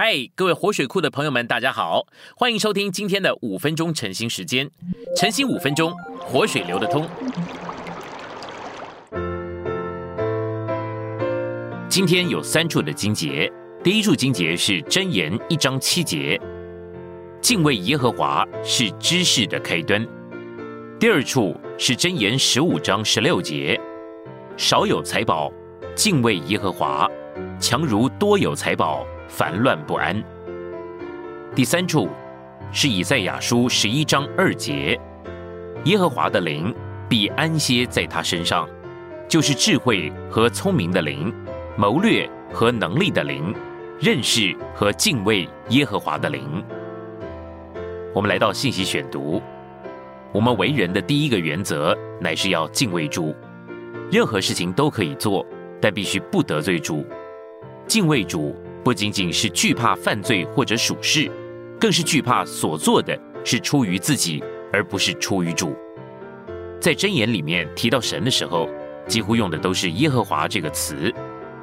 [0.00, 2.06] 嗨，各位活水库的朋友们，大家好，
[2.36, 4.70] 欢迎收听今天的五分钟晨兴时间。
[5.16, 7.04] 晨兴五分钟，活水流得通。
[11.88, 16.40] 今天有三处的经节，第一处经节是箴言一章七节，
[17.40, 20.06] 敬畏耶和华是知识的开端。
[21.00, 23.76] 第二处是箴言十五章十六节，
[24.56, 25.52] 少有财宝，
[25.96, 27.10] 敬畏耶和华，
[27.58, 29.04] 强如多有财宝。
[29.28, 30.20] 烦乱不安。
[31.54, 32.08] 第三处
[32.72, 34.98] 是以赛亚书十一章二节，
[35.84, 36.74] 耶和华的灵
[37.08, 38.68] 必安歇在他身上，
[39.28, 41.32] 就是智慧和聪明的灵，
[41.76, 43.54] 谋略和能力的灵，
[44.00, 46.64] 认识和敬畏耶和华的灵。
[48.14, 49.40] 我们来到信息选读，
[50.32, 53.34] 我们为人的第一个原则乃是要敬畏主，
[54.10, 55.44] 任何事情都可以做，
[55.80, 57.06] 但必须不得罪主，
[57.86, 58.56] 敬畏主。
[58.84, 61.30] 不仅仅是惧怕犯罪或者属事，
[61.78, 65.76] 更是惧怕所做的是出于自己，而不是出于主。
[66.80, 68.68] 在箴言里面提到神的时候，
[69.06, 71.12] 几乎用的都是耶和华这个词，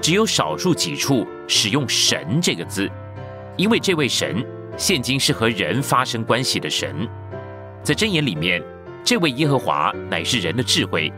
[0.00, 2.88] 只有少数几处使用神这个字，
[3.56, 7.08] 因为这位神现今是和人发生关系的神。
[7.82, 8.62] 在箴言里面，
[9.02, 11.12] 这位耶和华乃是人的智慧，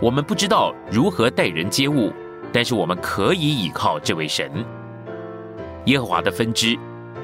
[0.00, 2.12] 我们不知道如何待人接物，
[2.52, 4.64] 但是我们可以倚靠这位神。
[5.86, 6.76] 耶和华的分支，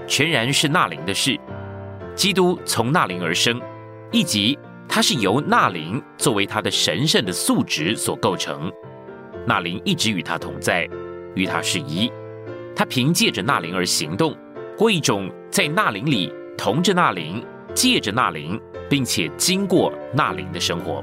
[0.07, 1.39] 全然是纳灵的事。
[2.15, 3.61] 基督从纳灵而生，
[4.11, 4.59] 以及
[4.89, 8.71] 他是由纳灵作为他的神圣的素质所构成。
[9.47, 10.87] 纳灵一直与他同在，
[11.35, 12.11] 与他是一。
[12.77, 14.37] 他凭借着纳灵而行动，
[14.77, 17.43] 过一种在纳灵里同着纳灵、
[17.75, 21.03] 借着纳灵，并且经过纳灵的生活。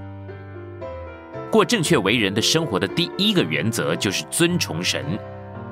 [1.50, 5.04] 过正确为人的生活的第一个原则就是尊崇神。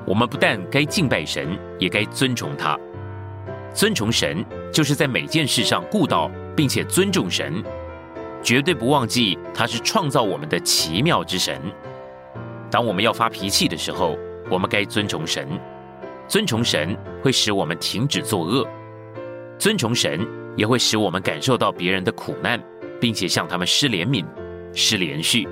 [0.06, 2.78] 我们不但该敬拜神，也该尊崇他。
[3.74, 7.62] 尊崇神，就是在每件事上顾到，并且尊重神，
[8.40, 11.60] 绝对不忘记他是创造我们的奇妙之神。
[12.70, 14.16] 当我们要发脾气的时候，
[14.48, 15.48] 我们该尊崇神。
[16.28, 18.66] 尊崇神会使我们停止作恶，
[19.58, 20.24] 尊崇神
[20.56, 22.62] 也会使我们感受到别人的苦难，
[23.00, 24.24] 并且向他们施怜悯、
[24.72, 25.48] 施连续。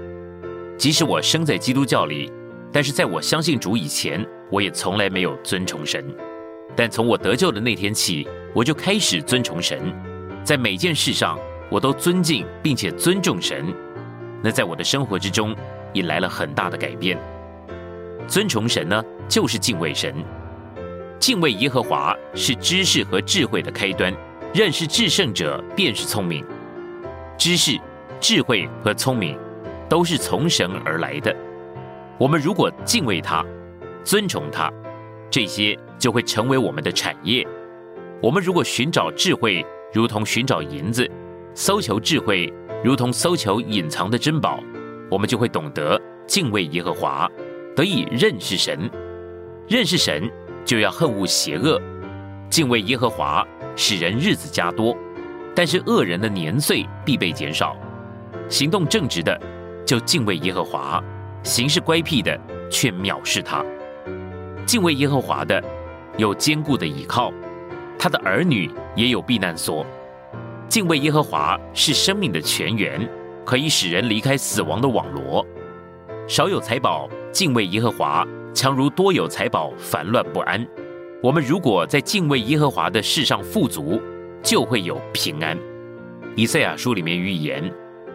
[0.79, 2.33] 即使我生在基督教里。
[2.73, 6.05] 但是在我相信主以前，我也从来没有尊崇神。
[6.77, 9.81] 但从我得救的那天起，我就开始尊崇神，
[10.43, 11.39] 在每件事上
[11.71, 13.65] 我都尊敬并且尊重神。
[14.43, 15.55] 那在我的生活之中
[15.93, 17.19] 引来了很大的改变。
[18.27, 20.15] 尊崇神呢，就是敬畏神。
[21.19, 24.15] 敬畏耶和华是知识和智慧的开端。
[24.55, 26.45] 认识至圣者便是聪明。
[27.37, 27.77] 知识、
[28.21, 29.37] 智慧和聪明
[29.89, 31.35] 都是从神而来的。
[32.19, 33.45] 我们如果敬畏他、
[34.05, 34.71] 尊崇他，
[35.31, 37.47] 这些就会成为我们的产业。
[38.23, 41.05] 我们如果寻找智慧，如同寻找银子；
[41.55, 42.53] 搜求智慧，
[42.85, 44.61] 如同搜求隐藏的珍宝，
[45.11, 47.31] 我们就会懂得敬畏耶和华，
[47.75, 48.91] 得以认识神。
[49.67, 50.31] 认识神，
[50.65, 51.81] 就要恨恶邪恶。
[52.51, 54.95] 敬畏耶和华，使人日子加多；
[55.55, 57.75] 但是恶人的年岁必被减少。
[58.51, 59.41] 行动正直的，
[59.87, 61.03] 就敬畏耶和华。
[61.43, 62.39] 行事乖僻的
[62.71, 63.65] 却藐视他，
[64.67, 65.63] 敬畏耶和华的
[66.17, 67.33] 有坚固的倚靠，
[67.99, 69.85] 他的儿女也有避难所。
[70.69, 73.09] 敬畏耶和华是生命的泉源，
[73.45, 75.47] 可以使人离开死亡的网罗。
[76.27, 80.67] 少有财宝，敬畏耶和华强如多有财宝，烦乱不安。
[81.23, 84.01] 我们如果在敬畏耶和华的事上富足，
[84.43, 85.57] 就会有平安。
[86.35, 87.71] 以赛亚书里面预言，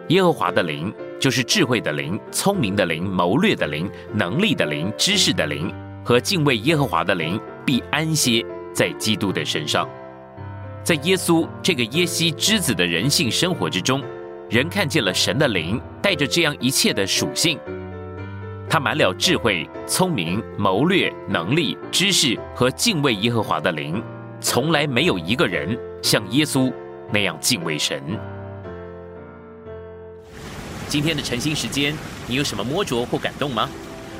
[0.08, 0.92] 耶和华的灵。
[1.20, 5.70] 就是智慧的灵、聪明的灵、谋略的灵、能力的灵、知识的灵
[6.04, 8.44] 和敬畏耶和华的灵，必安歇
[8.74, 9.88] 在基督的身上。
[10.82, 14.02] 在耶稣这个耶西之子的人性生活之中，
[14.48, 17.58] 人看见了神的灵带着这样一切的属性。
[18.68, 24.02] 他满了智慧、聪明、谋略、能力、知识和敬畏耶和华的灵，
[24.40, 26.72] 从来没有一个人像耶稣
[27.12, 28.02] 那样敬畏神。
[30.88, 31.94] 今天的晨兴时间，
[32.26, 33.68] 你有什么摸着或感动吗？